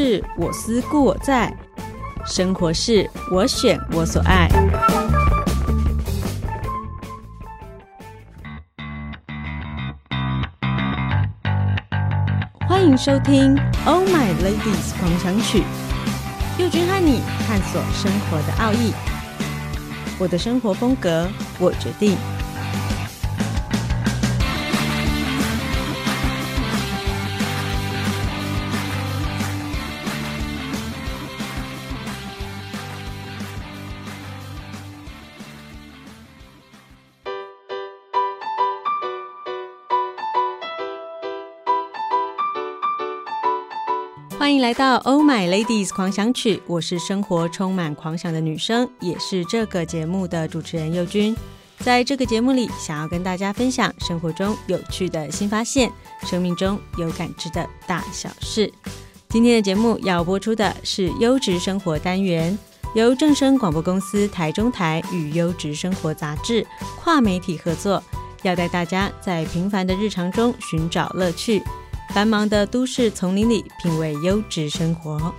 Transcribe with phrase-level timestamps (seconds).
[0.00, 1.52] 是我思故我在，
[2.24, 4.48] 生活是我选我所爱。
[12.68, 15.62] 欢迎收听《Oh My Ladies 狂想曲》，
[16.62, 18.92] 佑君和你探索生活的奥义。
[20.16, 21.26] 我的生活风格，
[21.58, 22.16] 我决定。
[44.38, 51.36] 欢迎来到《Oh My Ladies 狂想曲》，我是生活充满狂想的女生，也是这个节目的主持人佑君。
[51.80, 55.90] 在这个节目里，想要跟大家分享生活中有趣的新发现，
[56.22, 58.72] 生命中有感知的大小事。
[59.28, 62.56] 今天的节目要播出的是优质生活单元，
[62.94, 66.64] 由正声广播公司台中台与优质生活杂志
[67.00, 68.00] 跨媒体合作，
[68.42, 71.60] 要带大家在平凡的日常中寻找乐趣。
[72.14, 75.32] 繁忙的都市丛林里，品味优质生活。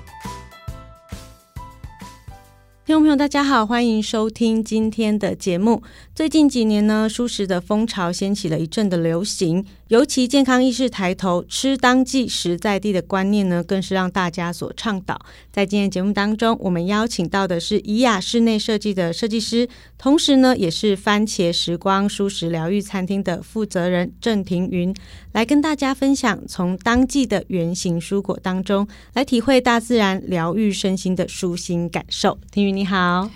[2.86, 5.84] 听众朋友，大家好，欢迎收听今天的节目。
[6.16, 15.20] 最近几年呢，舒适的风潮掀起了一阵的流行，尤其健康意识抬头，吃当季、食在地的观念呢，更是让大家所倡导。
[15.52, 24.96] 在今天节目当中，我们邀请到的是怡雅室内设计的设计师，同时呢，也是番茄时光蔬食疗愈餐厅的负责人郑庭云，
[25.32, 32.38] 来跟大家分享从当季的原型蔬果当中，来体会大自然疗愈身心的舒心感受。
[32.52, 32.76] 庭云。
[32.76, 33.28] 你好，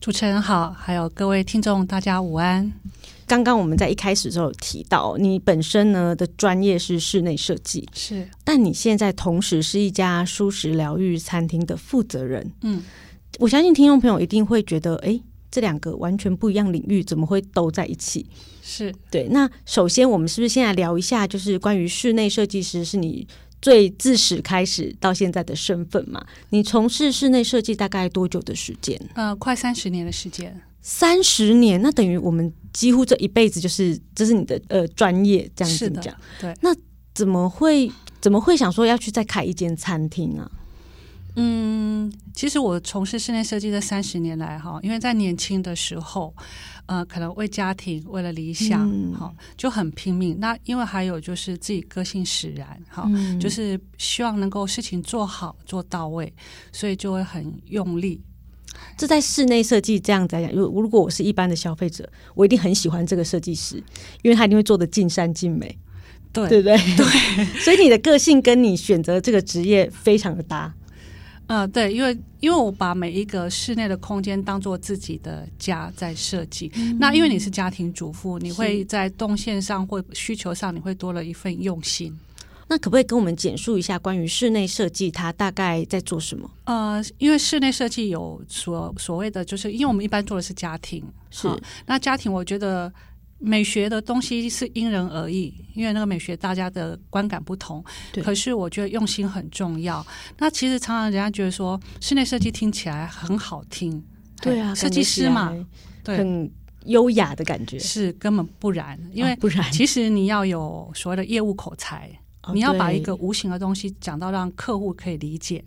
[0.00, 2.72] 主持人好，还有各位听众，大家午安。
[3.32, 12.52] 刚刚我们在一开始的时候有提到，你本身呢的专业是室内设计，是，但你现在同时是一家舒适疗愈餐厅的负责人。
[12.60, 12.82] 嗯，
[13.38, 15.18] 我相信听众朋友一定会觉得，哎，
[15.50, 18.26] 这两个完全不一样领域，怎么会都在一起？
[18.62, 19.26] 是对。
[19.30, 23.26] 那首先，我们是不是先来聊一下，就是关于室内设计师是你
[23.62, 26.22] 最自始开始到现在的身份嘛？
[26.50, 29.00] 你从事室内设计大概多久的时间？
[29.14, 30.60] 呃，快三十年的时间。
[30.82, 36.14] 三十年，那等于我们几乎这一辈子就是这是你的呃专业这样子讲。
[36.40, 36.74] 对，那
[37.14, 40.50] 怎么会怎么会想说要去再开一间餐厅啊？
[41.36, 46.34] 嗯，其实我从事室内设计这三十年来哈，因为在年轻的时候。
[46.86, 48.80] 呃，可能为家庭，为了理想，
[49.12, 50.36] 好、嗯、就很拼命。
[50.40, 56.30] 那因为还有就是自己个性使然，好、嗯，就是希望能够事情做好做到位，
[56.72, 58.20] 所以就会很用力。
[58.96, 63.82] 这在室内设计这样子来讲，如如果我是一般的消费者，我一定很喜欢这个设计师，
[64.22, 65.76] 因为他一定会做得尽善尽美，
[66.32, 66.76] 对对不对？
[66.96, 70.72] 对， 所以你的个性跟你选择这个职业非常的搭。
[71.48, 76.70] 嗯、呃，对，因为因为我把每一个室内的空间当做自己的家在设计。
[76.76, 82.16] 嗯、那因为你是家庭主妇，你会在动线上或需求上，你会多了一份用心。
[82.72, 86.50] 那可不可以跟我们简述一下关于室内设计，它大概在做什么？
[86.64, 91.46] 呃，因为室内设计有所所谓的，就是因为我们一般做的是家庭，是
[91.84, 92.90] 那家庭，我觉得。
[93.44, 97.84] 美学的东西是因人而异，因为那个美学大家的观感不同。
[98.12, 98.22] 对。
[98.22, 100.06] 可是我觉得用心很重要。
[100.38, 104.00] 那其实常常人家觉得说室内设计听起来很好听，
[104.40, 105.52] 对啊，设计师嘛，
[106.04, 106.48] 对，很
[106.84, 107.80] 优雅的感觉。
[107.80, 112.21] 是根本不然，因为不然，其实你要有所谓的业务口才，哦、
[112.52, 115.64] 你要把一个无形的东西讲到让客户可以理解。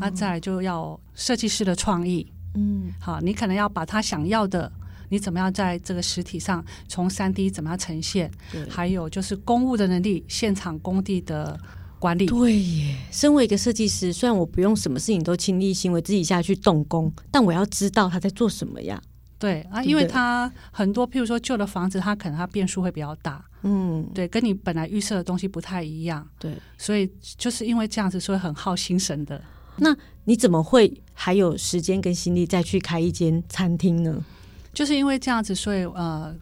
[0.00, 4.70] 那、哦、再来就要设计师的创意，嗯，好，你可能要把他想要的。
[5.10, 8.30] 你怎么样在这个实体上从三 D 怎么样呈现？
[8.68, 11.58] 还有就是公务的能力，现场工地的
[11.98, 12.26] 管理。
[12.26, 19.00] 对耶，身为一个设计师，虽然我不用什么事情都亲力亲为自己下去动工，但我要知道他在做什么呀。
[19.38, 23.44] 对啊，因为它很多，譬如说旧的房子，它可能它变数会比较大。
[23.62, 26.26] 嗯，对，跟你本来预设的东西不太一样。
[26.38, 29.42] 对，所以就是因为这样子，所以很耗心神的。
[29.76, 29.94] 那
[30.24, 34.24] 你怎么会还有时间跟心力再去开一间餐厅呢？
[34.72, 36.34] 就是因为这样子，所以呃，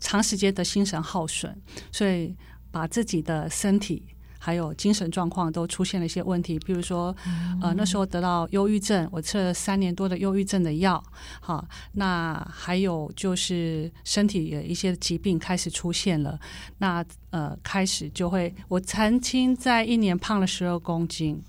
[0.00, 1.56] 长时间的心神耗损，
[1.92, 2.34] 所以
[2.70, 4.02] 把自己的身体
[4.42, 6.58] 还有精神状况都出现了一些问题。
[6.60, 7.14] 比如说，
[7.62, 11.00] 呃，那时候得到忧郁症，我吃了三年多的忧郁症的药。
[11.40, 16.40] 好，那还有就是身体的一些疾病开始出现了。
[16.78, 21.40] 那呃，开始就会，我曾经在一年胖了十二公斤。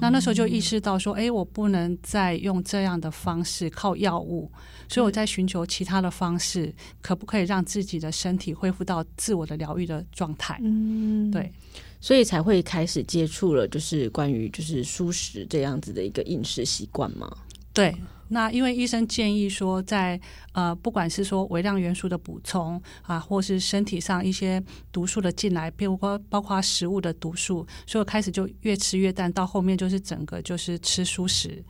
[0.00, 4.48] 那那时候就意识到说，哎，我不能再用这样的方式靠药物，
[4.88, 6.72] 所以我在寻求其他的方式，
[7.02, 10.56] 可不可以让自己的身体恢复到自我的疗愈的状态？
[10.62, 11.52] 嗯，对，
[12.00, 17.30] 所以才会开始接触了，就是关于就是素食这样子的一个饮食习惯嘛。
[17.72, 17.94] 对。
[18.30, 20.20] 那因为医生建议说在，
[20.52, 24.62] 呃，不管是说微量元素的补充啊，或是身体上一些
[24.92, 31.64] 毒素的进来，包括包括食物的毒素，所以开始就越吃越淡，到后面就是整个就是吃素食。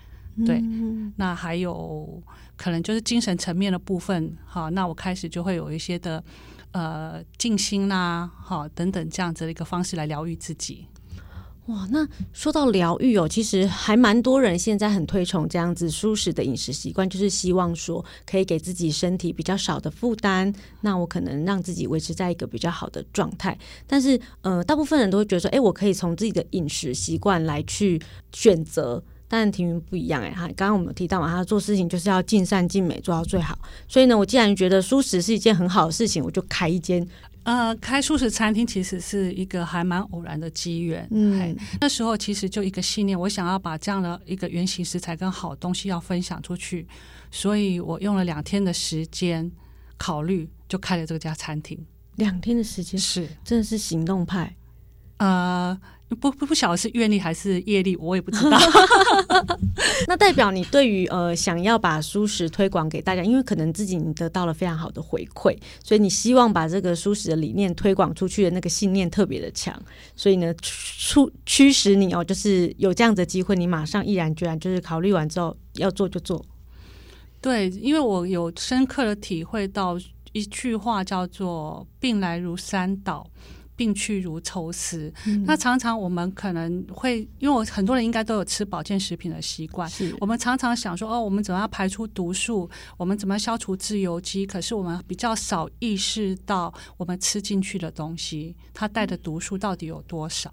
[0.46, 2.23] 对，嗯、那还有
[2.56, 6.23] 可能就是精神层面的部分，好，那我开始就会有一些的
[6.73, 10.87] 呃静心啦，好等等这样子的一个方式来疗愈自己。
[11.67, 20.50] 哇，那说到疗愈哦，其实还蛮多人现在很推崇这样子舒适的饮食习惯，就是希望说可以给自己身体比较少的负担，
[20.81, 23.58] 那我可能让自己维持在一个比较好的状态。
[23.87, 28.00] 但是，呃，大部分人都会觉得说，哎，我可以从自己的饮食习惯来去
[28.32, 29.05] 选择。
[29.31, 33.59] 但庭云不一样哎，哈，刚刚我们有提到嘛，他做事情就是要尽善尽美，做到最好。
[33.87, 37.07] 所以呢，我既然觉得蔬食是一件很好的事情，我就开一间。
[37.43, 41.07] 呃，开素食餐厅其实是一个还蛮偶然的机缘。
[41.11, 46.87] 嗯，那时候其实就一个信念，我想要把这样的一个原型食材跟好东西要分享出去，
[47.31, 49.51] 所以我用了两天的时间
[49.99, 51.79] 考虑，就开了这家餐厅。
[52.17, 54.57] 两天的时间是，真的是行动派。
[55.19, 55.79] 呃。
[56.09, 58.59] 不不不晓得是愿力还是业力，我也不知道。
[60.09, 69.79] 那代表你对于呃想要把蔬食推广给大家，因为可能自己你得到了非常好的回馈，所以你希望把这个蔬食的理念推广出去的那个信念特别的强，
[70.17, 76.43] 所以呢驱驱使你哦，就是有这样的机会，你马上毅然决然就是考虑完之后要做就做。
[77.41, 79.99] 对，因为我有深刻的体会到
[80.33, 83.27] 一句话叫做“病来如山倒”。
[83.79, 89.89] 病去如抽丝，嗯、那常常我们可能会，因为我很多人应该都有吃保健食品的习惯，
[90.21, 100.53] 我们常常想说，哦，我们怎么样排出毒素，我们怎么样消除自由基，可是我们比较少意识到，我们吃进去的东西，它带的毒素到底有多少。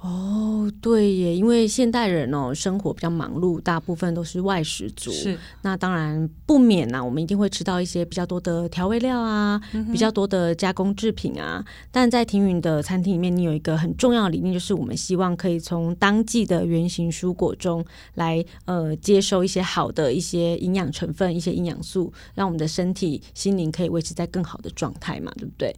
[0.00, 5.10] 哦，对耶，因为现代人哦，生活比较忙碌，大部分都是外食族。
[5.12, 11.62] 是，那当然不免呐、啊，我们一定会吃到一些比较多的调味料啊，嗯、比较多的加工制品啊。
[11.90, 25.76] 但在庭云的餐厅里面，你有一个很重要的理念，就是我们希望可以从当季的原型蔬果中来呃接收一些好的一些营养成分、一些营养素，让我们的身体、心灵可以维持在更好的状态嘛，对不对？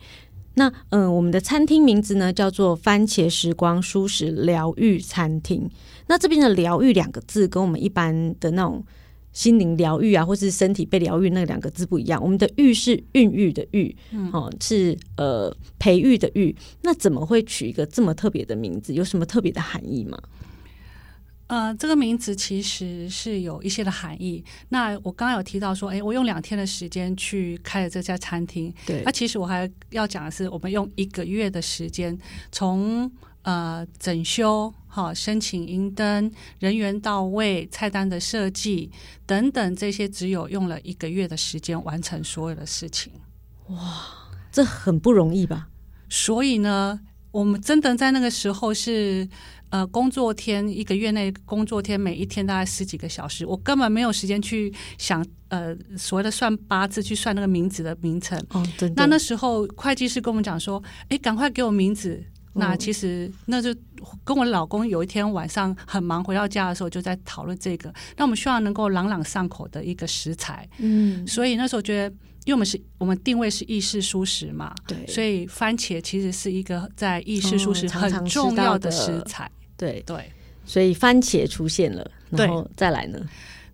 [0.55, 5.71] 那嗯、呃，我们的餐厅名字呢叫做番茄时光舒适疗愈餐厅。
[6.09, 8.85] 那这边的“疗愈”两个字跟我们一般的那种
[9.33, 12.23] 心灵疗愈啊，或是身体被疗愈那两个字不一样。
[12.23, 13.97] 我们的“育”是孕育的“育”，
[14.33, 16.55] 哦，是呃培育的“育”。
[16.83, 18.93] 那怎么会取一个这么特别的名字？
[18.93, 20.19] 有什么特别的含义吗？
[21.53, 24.43] 呃，这个名字其实是有一些的含义。
[24.71, 28.73] 那我刚刚有提到说，哎，我用两天的时间去开了这家餐厅。
[28.87, 32.19] 对，那其实我还要讲的是，我们用一个月的时间，
[32.51, 33.13] 从
[33.43, 38.91] 呃整修、好申请银灯、人员到位、菜单的设计
[39.27, 43.13] 等等这些，只有用了一个月的时间完成所有的事情。
[43.67, 43.77] 哇，
[44.51, 45.69] 这很不容易吧？
[46.09, 47.01] 所以呢，
[47.31, 49.29] 我们真的在那个时候是。
[49.73, 58.39] 呃，工作天一个月内工作天每一天大概十几个小时，我根本没有时间去想呃所谓的算八字，去算那个名字的名称。
[58.51, 58.93] 哦，对。
[58.95, 62.23] 那那时候会计师跟我们讲说，哎，赶快给我名字。
[62.53, 63.75] 哦、那其实那就
[64.23, 67.91] 跟我老公有一天晚上很忙回到家的时候就在讨论这个。
[68.19, 70.69] 那我们希望能够朗朗上口的一个食材。
[70.81, 71.27] 嗯。
[71.27, 75.07] 所以那时候觉得，因为我们是我们定位是意式蔬食嘛，对。
[75.07, 79.47] 所以番茄其实是一个在意式蔬食很重要的食材。
[79.47, 80.31] 哦对对，
[80.65, 83.19] 所以番茄出现了，然后再来呢？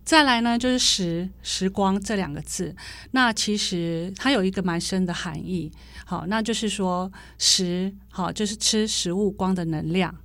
[0.03, 2.75] 再来呢，就是时时光这两个字。
[3.11, 5.71] 那其实它有一个蛮深的含义。
[6.03, 10.15] 好，那就是说时好，就是吃食物光的能量，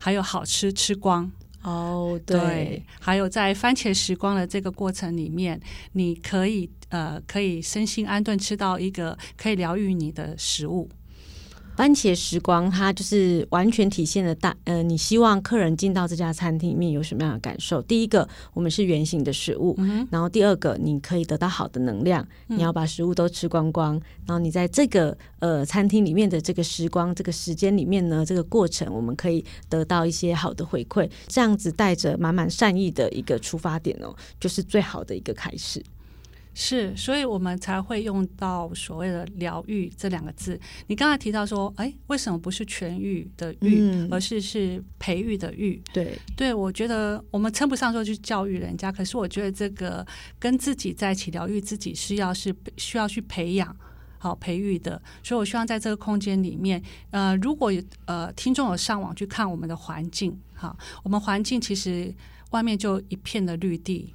[0.00, 1.30] 还有好吃吃光。
[1.62, 5.60] 哦，对，对，还有在番茄时光的这个过程里面，
[5.92, 10.90] 你可以呃，可以身心安顿，吃到一个可以疗愈你的食物。
[11.74, 17.80] 番茄时光，它就是完全体现了大呃，你希望客人进到这家餐厅里面有什么样的感受？
[17.82, 22.22] 第一个，我们是圆形的食物，嗯、然后第二个，你可以得到好的能量。
[22.48, 23.94] 嗯、你要把食物都吃光光，
[24.26, 31.10] 然后你在这个呃餐厅里面的这个时光、这个时间里面呢，这个过程，我们可以得到一些好的回馈。
[31.26, 35.82] 这样子带着满满善意的一个出发点哦，就是最好的一个开始。
[36.54, 40.60] 是，所以我们才会用到所谓的疗愈这两个字。
[40.86, 45.82] 你刚才提到说，哎，为什么不是痊愈的愈，嗯、而是是培育的育？
[45.94, 50.06] 对，对我觉得我们称不上说去教育人家，可是我觉得这个
[50.38, 53.74] 跟自己在一起疗愈自己是要是需要去培养
[54.18, 55.00] 好培育的。
[55.22, 56.82] 所以我希望在这个空间里面，
[57.12, 62.14] 呃，如果有呃听众有上网去看我们的环境，哈，我们环境其实
[62.50, 64.12] 外面就一片的绿地。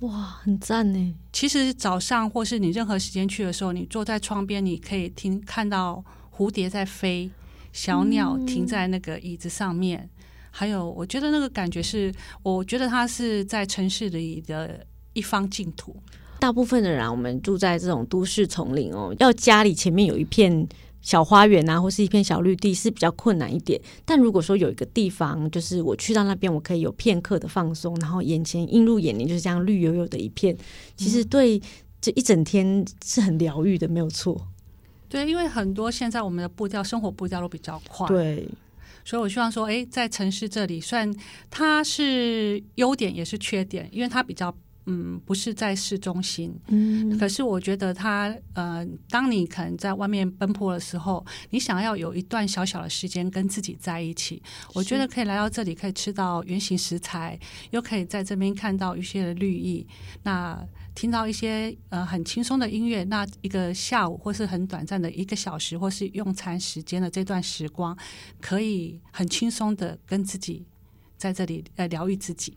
[0.00, 0.10] 哇，
[0.42, 1.14] 很赞呢！
[1.32, 6.04] 其实早上或是你任何时间去的时候，你坐在窗边，你可以听看到
[6.36, 7.30] 蝴蝶在飞，
[7.72, 10.10] 小鸟停在那个椅子上面，嗯、
[10.50, 12.12] 还有我觉得那个感觉是，
[12.42, 15.96] 我觉得它是在城市里的一方净土。
[16.38, 20.68] 大部分的人，我们住在这种都市丛林哦，要家里前面有一片。
[21.06, 23.80] 小花园啊，或是一片小绿地是比较困难一点。
[24.04, 30.56] 但如果说有一个地方，就是我去到那边，我可以有片刻的放松，然后眼前映入眼帘就是这样绿油油的一片，
[30.96, 31.62] 其实对
[32.00, 34.48] 这一整天是很疗愈的，没有错。
[35.08, 38.48] 对，因为很多现在我们的步调，生活步调都比较快，对，
[39.04, 41.14] 所以我希望说，哎，在城市这里，虽然
[41.48, 44.52] 它是优点也是缺点，因为它比较。
[44.86, 46.54] 嗯，不是在市中心。
[46.68, 54.42] 嗯，可是我觉得他呃，当你可能在外面奔波的时候，你想要有一段小小的时间跟自己在一起，
[54.74, 57.38] 我觉得可以来到这里，可以吃到原形食材，
[57.70, 59.86] 又可以在这边看到一些的绿意，
[60.22, 60.64] 那
[60.94, 67.96] 听到一些呃很轻松的音乐，那一个下午或是很短暂的一个小时，或是用餐时间的这段时光，
[68.40, 70.64] 可以很轻松的跟自己
[71.18, 72.56] 在这里呃疗愈自己。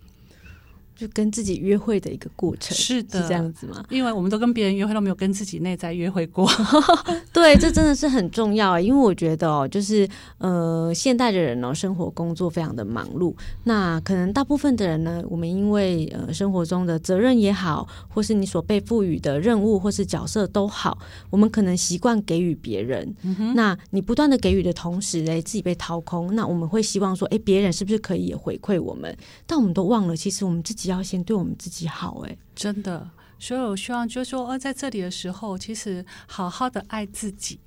[1.00, 3.86] 就跟自己约会的一个过程，是的，是这样子吗？
[3.90, 6.46] 因为我们都跟别人约会，都没有跟自己内在约会过。
[7.32, 8.82] 对，这真的是很重要啊！
[8.82, 10.06] 因为我觉得哦，就是
[10.40, 13.34] 呃，现代的人呢，生活工作非常的忙碌。
[13.64, 20.98] 那可能大部分的人呢，我们因为呃生活中的责任也好，或是你所被赋予的任务或是角色都好，
[21.30, 23.16] 我们可能习惯给予别人。
[23.56, 29.16] 那你不断的给予的同时，哎，自己被掏空，那我们会希望说，哎，别人是不是可以也回馈我们？
[29.48, 30.89] 但我们都忘了，其实我们自己。
[30.90, 33.10] 要先对我们自己好，哎，真的。
[33.38, 37.60] 所以我希望就是说，呃，在这里的时候，其实好好的爱自己。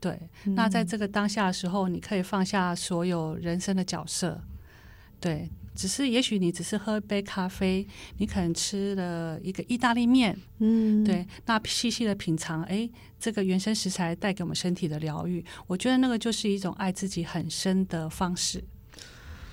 [0.00, 4.40] 对，嗯、那在这个当下的时候，你可以放下所有人生的角色。
[5.20, 7.86] 对，只是也许你只是喝一杯咖啡，
[8.18, 18.62] 你可能吃了一个意大利面，嗯，对，那细细的品尝，哎，这个原生食材带给我们身体的疗愈，我觉得那个就是一种爱自己很深的方式。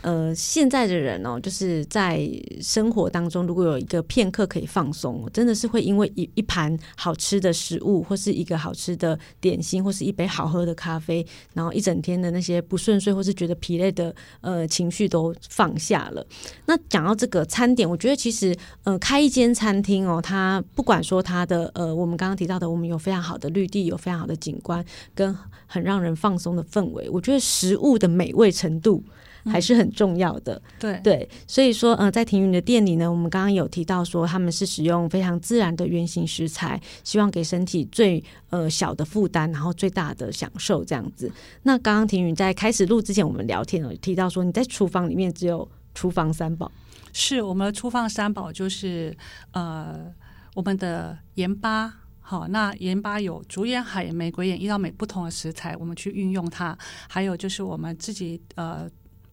[0.01, 2.27] 呃，现在的人哦，就是在
[2.59, 16.25] 生活当中，如果有一个片刻可以放松，真的是会因为一一盘好吃的食物，或是一个好吃的点心，或是一杯好喝的咖啡，然后一整天的那些不顺遂或是觉得疲累的呃情绪都放下了。
[16.65, 29.03] 那讲到这个餐点，我觉得其实呃，开一间餐厅哦，它不管说它的呃，我们刚刚提到的，我们有非常好的绿地，有非常好的景观，跟很让人放松的氛围，我觉得食物的美味程度。
[29.45, 31.01] 还是很重要的，嗯、对。
[31.03, 41.31] 对，所以说，呃，在庭云的店里呢，我们刚刚有提到说，他们是使用非常自然的原形食材，希望给身体最呃小的负担，然后最大的享受这样子。
[41.63, 46.71] 那刚刚庭云在开始录之前，我们聊天有提到说，你在厨房里面只有厨房三宝，
[47.11, 49.15] 是我们的厨房三宝就是
[49.53, 50.05] 呃
[50.53, 56.77] 我们的盐巴，好，那盐巴有竹盐、海盐、玫瑰盐，依照每不同的食材，我们去运用它，
[57.09, 58.87] 还有就是我们自己呃。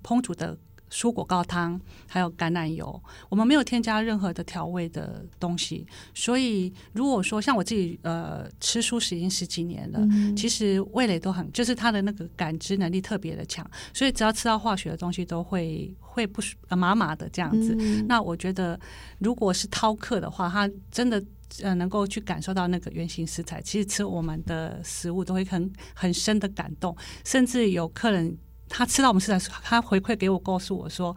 [0.09, 0.57] 烹煮的
[0.91, 5.87] 蔬果高汤，还有橄榄油，我们没有添加任何的调味的东西。
[6.15, 13.71] 所以，如果说像我自己呃吃素食已经十几年了，嗯、其实味蕾都很，就是他的那个感知能力特别的强。
[13.93, 17.77] 所以，只要吃到化学的东西，都会会不麻麻的这样子。
[17.79, 18.81] 嗯、那我觉得，
[19.19, 21.23] 如果是饕客的话，他真的
[21.63, 26.97] 呃能够去感受到那个原型食材，其实吃我们的食物都会很很深的感动，
[27.27, 28.39] 甚至有客人。
[28.69, 31.17] 他吃到我们食材，他回馈给我，告诉我说，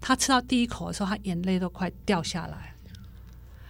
[0.00, 2.74] 他吃到第一口的时候，他眼泪都快掉下来，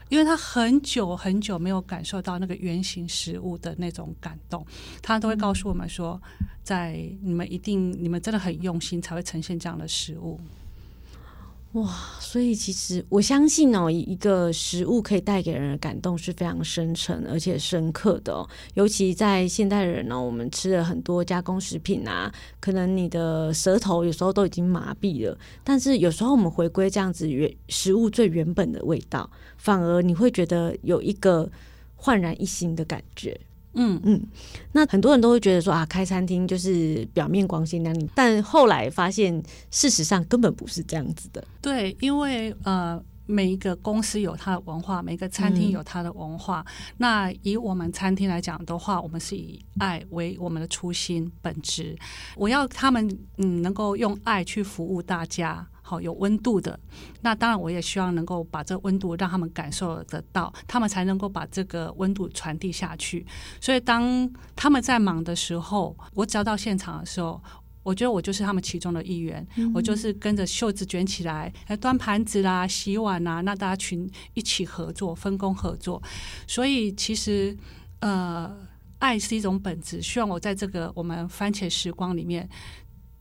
[0.09, 4.67] 因为他很久很久没有感受到那个圆形食物的那种感动。
[5.03, 6.21] 他都会告诉我们说，
[6.63, 10.41] 在你们一定，你们真的很用心，才会呈现这样的食物。
[11.75, 18.49] 哇，所以其实我相信哦，一个食物可以带给人的感动是非常深沉而且深刻的哦。
[18.75, 25.37] 尤其在现代人呢，我们吃了很多加工食品啊，可能你的舌头有时候都已经麻痹了。
[25.65, 31.51] 但是有时候我们回归这样子原食物最原本的味道，反而你会觉得有一个
[31.97, 33.41] 焕然一新的感觉。
[33.75, 34.21] 嗯嗯，
[34.73, 41.45] 那很多人都会觉得说啊，开餐厅就是表面光鲜亮丽，但后来发现事实上根本不是这样子的。
[41.61, 46.65] 对，因为呃，每一个公司有它的文化，每个餐厅有它的文化。
[46.67, 51.97] 嗯、那以我们餐厅来讲的话，我们是以爱为我们的初心本质。
[52.37, 56.77] 我要他们嗯能够用爱去服务大家，好有温度的。
[57.21, 63.25] 那当然，我也希望能够把这温度让他们感受得到，他们才能够把这个温度传递下去。
[63.61, 67.41] 所以当他们在忙的时候，我只要到现场的时候。
[67.85, 76.03] 我觉得我就是他们其中的一员，嗯、我就是跟着袖子卷起来，来端盘子啦、洗碗啦，那大家群一起合作、分工合作。
[76.47, 77.55] 所以其实，
[77.99, 78.51] 呃，
[79.01, 80.01] 爱是一种本质。
[80.01, 82.49] 希望我在这个我们番茄时光里面，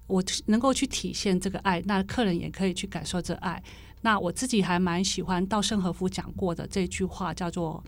[0.08, 3.62] 我能够去体现这个爱，那客人也可以去感受这爱。
[4.02, 7.84] 那我自己还蛮喜欢稻盛和夫讲过的这句话，叫做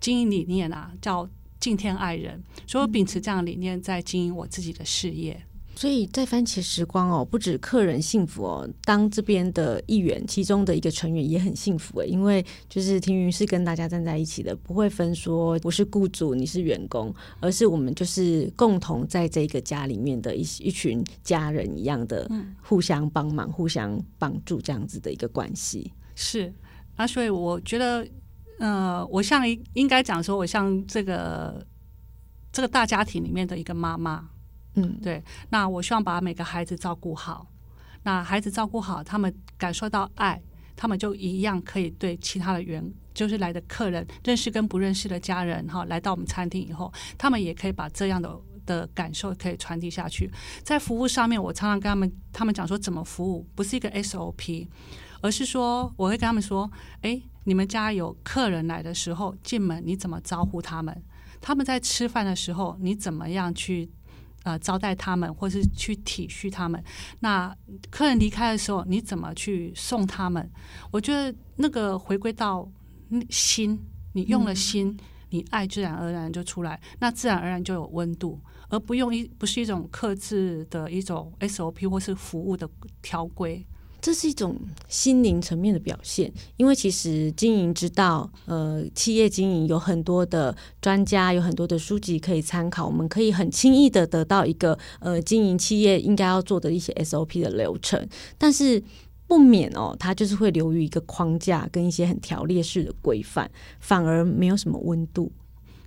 [0.00, 2.40] 经营理念啊，叫敬天爱人。
[2.66, 5.44] 所以我秉持这样的理念，在经营我自己的事业。
[5.78, 22.28] 所以在番茄时光哦，不止客人幸福哦，当这边的一员，其中的一个成员也很幸福诶，因为就是庭云是跟大家站在一起的，不会分说我是雇主，你是员工，而是我们就是共同在这个家里面的一一群家人一样的，
[22.60, 25.92] 互相帮忙、互相帮助这样子的一个关系。
[26.16, 26.52] 是
[26.96, 28.04] 啊，所以我觉得，
[28.58, 29.44] 呃，我像
[29.74, 31.64] 应该讲说，我像这个
[32.50, 34.28] 这个大家庭里面的一个妈妈。
[34.82, 35.22] 嗯，对。
[35.50, 37.46] 那我希望把每个孩子照顾好。
[38.04, 40.40] 那孩子照顾好，他们感受到爱，
[40.76, 42.82] 他们就一样可以对其他的员，
[43.12, 50.30] 就是来的客人，认识跟不认识的家人，哈，来到我们餐厅以后，他们也可以把这样的的感受可以传递下去。
[50.62, 54.68] 在服务上面，我常常跟他们他们讲说，怎么服务不是一个 SOP，
[55.20, 56.70] 而是说我会跟他们说，
[57.02, 61.02] 哎，你们家有客人来的时候，进门你怎么招呼他们？
[61.40, 63.90] 他们在吃饭的时候，你怎么样去？
[64.48, 66.82] 呃，招待他们，或是去体恤他们。
[67.20, 67.54] 那
[67.90, 70.50] 客人离开的时候，你怎么去送他们？
[70.90, 72.66] 我觉得那个回归到
[73.28, 73.78] 心，
[74.14, 78.40] 你用了心，嗯、你爱自然而然就出来，那自然而然就有温度，
[78.70, 82.66] 而不用一不是一种克制的一种 SOP 或是服务的
[83.02, 83.66] 条规。
[84.00, 84.56] 这是一种
[84.88, 98.08] 心灵层面的表现，因为其实经营之道，呃，企业经营有很多的专家，有很多的书籍可以参考，我们可以很轻易的得到一个呃经营企业应该要做的一些 SOP 的流程，
[98.38, 98.82] 但是
[99.26, 105.32] 不免哦，它就是会流于一个框架跟一些很条列式的规范，反而没有什么温度，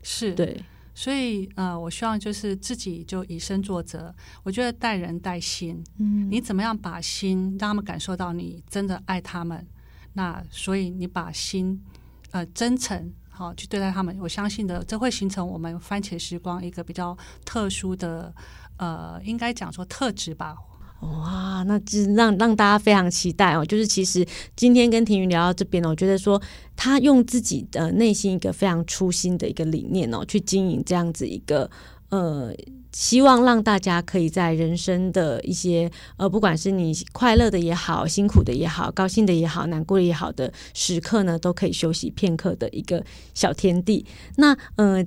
[0.04, 0.34] 是。
[0.34, 0.62] 对。
[1.02, 4.14] 所以，呃，我希望就是自己就以身作则。
[4.44, 9.66] 我觉得带人带心，嗯，你怎么样把心让他们感受到你真的爱他们？
[10.14, 11.82] 那所以你把心，
[12.30, 14.16] 呃，真诚好去对待他们。
[14.20, 18.32] 我相信的，这会形成我们番茄时光一个比较特殊的，
[18.78, 20.56] 呃，应该讲说特质吧。
[21.02, 23.66] 哇，那就是让让大家非常期待哦。
[23.66, 26.42] 就是其实今天跟庭云聊到这边呢，我觉得说
[26.76, 31.70] 他用自己的内心一个非常初心的一个理念哦，去经营这样子一个
[32.10, 32.54] 呃，
[32.92, 44.06] 希望让大家可以在人生的一些呃，不管是你快乐的也好，辛苦的也好，高兴的也好，难过的也好的时刻呢，都可以休息片刻的一个小天地。
[44.36, 45.04] 那呃。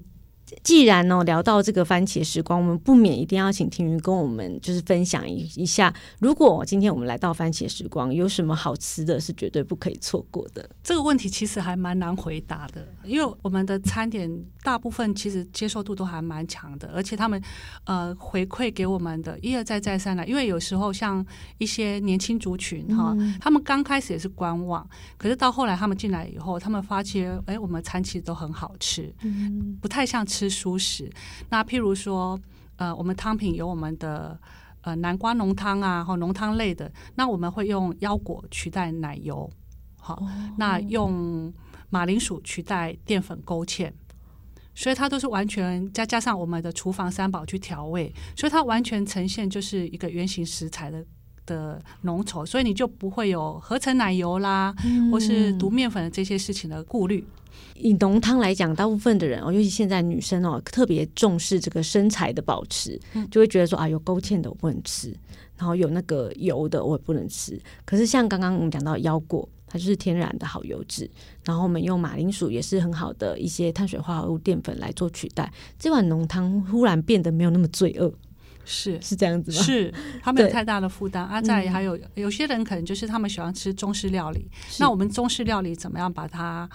[0.63, 10.69] 既然呢、哦、聊到这个番茄时光，我们不免一定要请庭云跟我们就是分享一一下，如果今天我们来到番茄时光，有什么好吃的是绝对不可以错过的？
[10.83, 14.31] 这个问题其实还蛮难回答的，因为我们的餐点
[14.63, 17.43] 大部分其实接受度都还蛮强的，而且他们
[17.85, 21.25] 呃回馈给我们的一而再再三来，因为有时候像
[21.57, 30.34] 一些年轻族群哈、嗯，他们刚开始也是观望，可是到后来他们进来以后，他们发觉哎，我们餐其实都很好吃，嗯，不太像吃。
[30.35, 31.09] 吃熟食，
[31.49, 32.41] 那譬如说，
[32.77, 34.37] 呃，我们汤品有我们的
[34.81, 39.49] 呃南瓜浓汤啊，或浓汤类的，那我们会用腰果取代奶油，
[40.01, 41.53] 好，哦、那用
[41.89, 43.93] 马铃薯取代淀粉勾芡，
[44.75, 51.07] 所以它都是完全加加上我们的厨房三宝去调味，所以它完全呈现就是一个原型食材的
[51.47, 57.25] 的浓稠，所以你就不会有合成奶油啦，嗯、或是毒面粉的这些事情的顾虑。
[57.77, 65.13] 以浓汤来讲，大部分的人哦，尤其现在女生哦，特别重视这个身材的保持，就会觉得说啊，有勾芡的我不能吃，
[65.57, 67.61] 然后有那个油的我也不能吃。
[67.85, 71.09] 可是像刚刚我们讲到腰果，它就是天然的好油脂，
[71.45, 78.13] 然后我们用马铃薯也是很好的一些碳水化合物淀粉来做取代，这碗浓汤忽然变得没有那么罪恶，
[78.65, 79.63] 是是这样子吗？
[79.63, 81.25] 是，他没有太大的负担。
[81.25, 86.69] 啊，再还有有些人可能就是他们喜欢吃中式料理，那我们中式料理怎么样把它？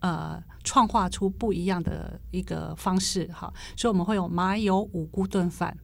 [0.00, 5.74] 呃，创化出不一样的一个方式，哈，所以我们会有麻油五菇炖饭。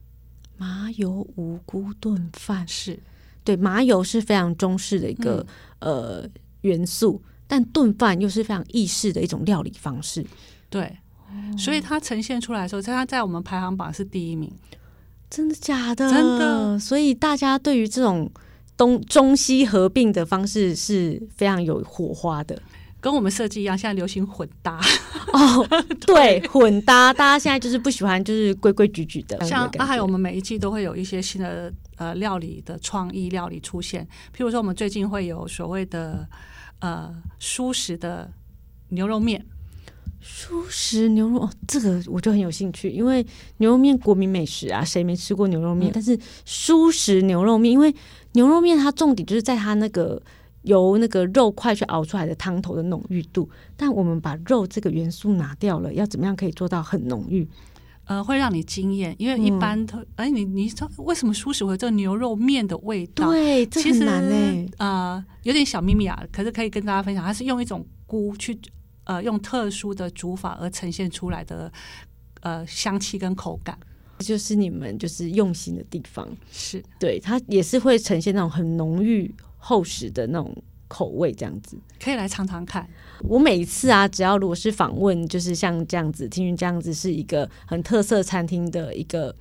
[0.57, 2.99] 麻油五菇炖饭是，
[3.43, 5.43] 对，麻油是非常中式的一个、
[5.79, 6.29] 嗯、呃
[6.61, 10.23] 元素，但炖饭又是非常意式的一种料理方式。
[10.69, 10.95] 对，
[11.57, 14.53] 所以它呈现出来的时候，它在我们排行榜是第一名。
[15.31, 16.11] 真的假的？
[16.11, 16.77] 真的。
[16.77, 18.29] 所以大家对于这种
[18.77, 22.61] 东中西合并的方式是非常有火花的。
[22.99, 24.79] 跟我们设计一样，现在流行混搭
[25.33, 25.67] 哦，
[26.05, 29.43] 对，混搭，大家现在就是不喜欢就是规规矩矩的。
[29.43, 36.27] 像啊，还有我们每一季都会有一些新的呃料理的创意料理出现，譬如说我们最近会有所谓的
[36.79, 38.31] 呃舒食的
[38.89, 39.43] 牛肉面。
[40.23, 43.25] 蔬食牛肉，哦这个我就很有兴趣，因为
[43.57, 45.91] 牛肉面国民美食啊，谁没吃过牛肉面？
[45.91, 47.93] 嗯、但是蔬食牛肉面，因为
[48.33, 50.21] 牛肉面它重点就是在它那个。
[50.63, 57.49] 由那个肉块去熬出来的汤头的浓郁度，但我们把肉这个元素拿掉了，要怎么样可以做到很浓郁？
[58.05, 63.31] 呃，会让你惊艳，因为一般的，哎、嗯，你你说为什么蔬食会有这牛肉面的味道？
[63.31, 64.71] 对，这很难呢。
[64.77, 68.55] 呃，有点小秘密啊，可是可以跟大家分享，它是用一种菇去，
[69.03, 71.71] 呃，用特殊的煮法而呈现出来的，
[72.41, 73.77] 呃，香气跟口感，
[74.19, 76.27] 就是你们就是用心的地方。
[76.51, 79.33] 是对，它也是会呈现那种很浓郁。
[79.63, 80.51] 厚实的那种
[80.87, 82.89] 口味，这样子可以来尝尝看。
[83.19, 89.35] 我每一次啊，只要如果是访问，就是像这样子，听云这样子是一个很特色餐厅的一个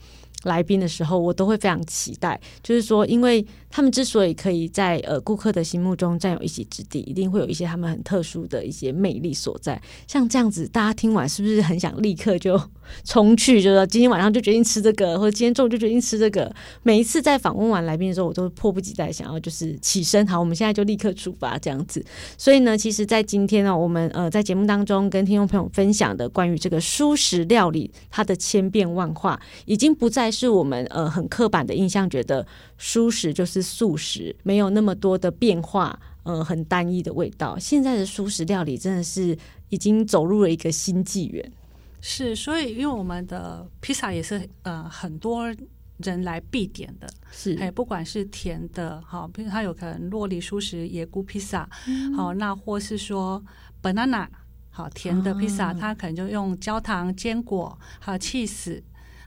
[0.44, 2.40] 来宾的时候，我都会非常期待。
[2.62, 9.80] 就是说，因为他们之所以可以在呃顾客的心目中占有一席之地，一定会有一些他们很特殊的一些魅力所在。
[10.06, 12.60] 像这样子，大家听完是不是很想立刻就
[13.04, 13.60] 冲去？
[13.62, 16.52] 就是说今天晚上就决定吃这个，或者今天中午就决定吃这个？
[16.82, 22.04] 每一次在访问完来宾的时候，我都迫不及待想要就是起身，好，我们现在就立刻出发这样子。
[22.36, 32.46] 所以呢，其实，在今天呢，我们呃在节目当中跟听众朋友分享的关于这个蔬食料理，它的千变万化，已经不再是我们呃很刻板的印象，觉得
[32.78, 37.58] 蔬食就是素食，没有那么多的变化，呃，很单一的味道。
[37.58, 39.36] 现在的素食料理真的是
[39.68, 41.52] 已经走入了一个新纪元。
[42.00, 45.54] 是，所以因为我们的披萨也是呃很多
[45.98, 53.42] 人来必点的，是，哎，不管是甜的，好，比如它有可能洛梨素食野菇披萨，嗯、好，那或是说
[53.82, 54.26] banana，
[54.70, 58.82] 好，甜的披萨，它可能就用焦糖、坚果还有起司。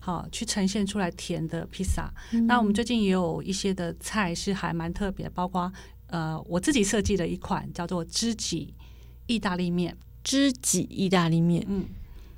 [0.05, 2.13] 好，去呈现出来甜的披萨。
[2.31, 2.45] 嗯。
[2.45, 5.71] 那我们最近也有一些的菜是还蛮特别，包括
[6.07, 8.73] 呃，我自己设计的一款叫做知己
[9.27, 9.95] 意大利面。
[10.21, 11.85] 知己意大利面，嗯，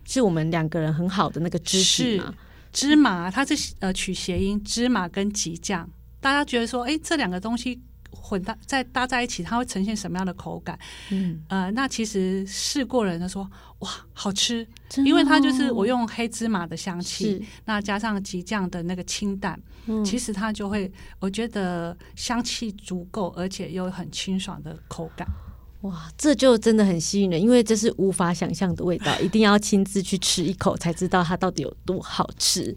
[0.06, 2.34] 是我们两个人很好的那个知己吗？
[2.72, 5.90] 芝麻，它是呃取谐音，芝麻跟吉酱。
[6.20, 7.82] 大家觉得说，哎，这两个东西。
[8.16, 10.80] 混搭再搭在一起，它会呈现什么样的口感？
[11.12, 13.50] 嗯，呃，那其实试过人的说
[13.80, 25.28] 哇，好吃，哦，因为它就是我用黑芝麻的香气，那加上吉酱的那个清淡，嗯，其实它就会，我觉得香气足够，而且又很清爽的口感。
[25.86, 32.76] 哇，这就真的很吸引人，因为这是无法想象的味道， 一定要亲自去吃一口才知道它到底有多好吃。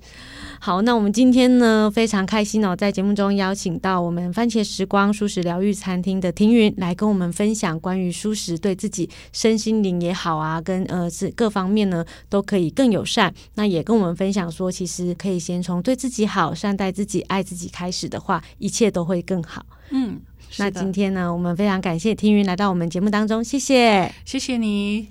[0.61, 13.33] 好，那我们今天呢，非常开心哦，在节目中邀请到我们番茄时光蔬食疗愈餐厅的庭云来跟我们分享关于舒适对自己身心灵也好啊，跟呃是各方面呢都可以更友善。
[13.55, 19.65] 那也跟我们分享说，其实可以先从对自己好、善待自己、爱自己开始的话，一切都会更好。
[19.93, 20.21] 嗯。
[20.57, 25.09] 那今天呢，我们非常感谢听云来到我们节目当中，谢谢，谢谢你。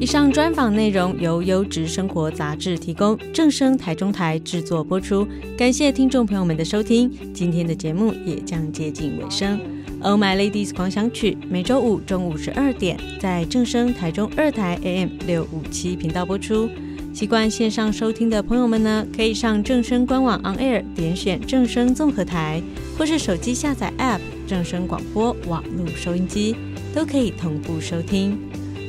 [0.00, 9.58] 以上专访内容由优质生活杂志提供，正声台中台制作播出，感谢听众朋友们的收听，今天的节目也将接近尾声。
[10.02, 16.68] Oh My Ladies 狂想曲每周五中午十二点在正声台中二台 AM 六五七频道播出。
[17.14, 22.60] 习惯线上收听的朋友们呢，可以上正声官网 On Air 点选正声综合台，
[22.98, 26.56] 或是手机下载 App 正声广播网络收音机，
[26.92, 28.36] 都可以同步收听。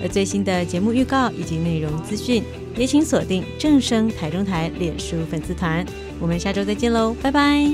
[0.01, 2.43] 而最新的节目预告以及内容资讯，
[2.75, 5.85] 也请锁定正声台中台脸书粉丝团。
[6.19, 7.69] 我们下周再见喽，拜拜！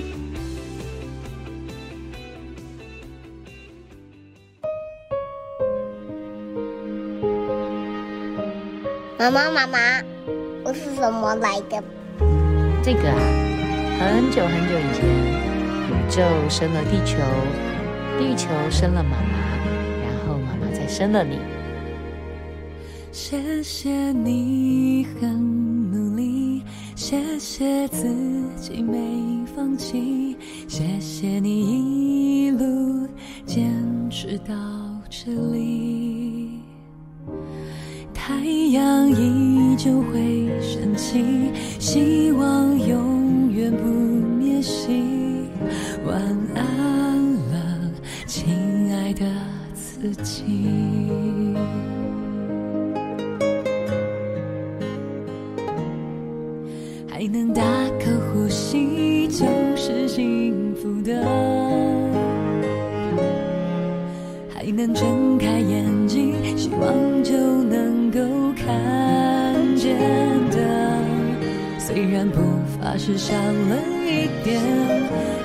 [9.18, 10.11] 妈妈，妈妈。
[10.73, 11.84] 是怎么来的？
[12.84, 13.19] 这个啊，
[13.99, 15.05] 很久很久以前，
[15.88, 17.17] 宇宙生了地球，
[18.17, 19.38] 地球生了妈妈，
[20.01, 21.38] 然后妈妈再生了你。
[23.12, 26.63] 谢谢你很努力，
[26.95, 28.07] 谢谢自
[28.55, 33.07] 己没放弃，谢谢你一路
[33.45, 33.69] 坚
[34.10, 34.53] 持到
[35.10, 36.62] 这里。
[38.13, 40.40] 太阳依旧会
[41.12, 41.54] 心，
[73.12, 74.62] 是少了一点，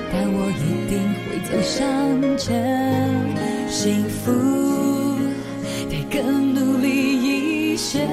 [0.09, 1.77] 但我一定会走向
[2.37, 2.47] 前。
[3.67, 4.31] 幸福
[5.89, 6.87] 得更努力
[7.71, 8.07] 一些。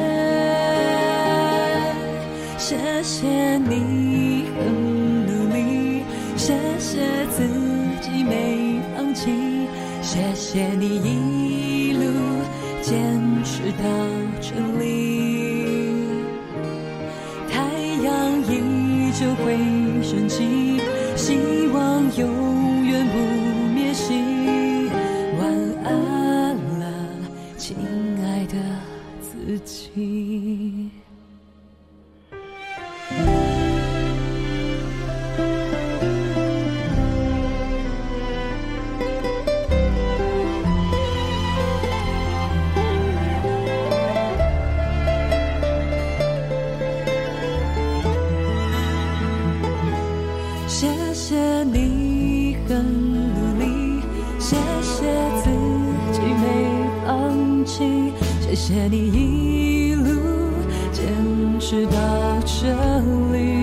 [2.58, 6.02] 谢谢你很努力，
[6.36, 7.46] 谢谢自
[8.00, 9.30] 己没放弃，
[10.02, 11.33] 谢谢你一
[51.26, 52.84] 谢谢你很
[53.14, 54.02] 努力
[54.38, 55.06] 谢谢
[55.42, 55.48] 自
[56.12, 60.20] 己没放弃谢谢你一路
[60.92, 61.98] 坚持到
[62.44, 62.68] 这
[63.32, 63.53] 里。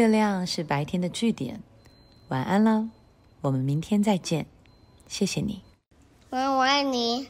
[0.00, 1.60] 月亮是白天的据点，
[2.28, 2.88] 晚安了，
[3.42, 4.46] 我们明天再见，
[5.06, 5.60] 谢谢你，
[6.30, 7.28] 妈，我爱你。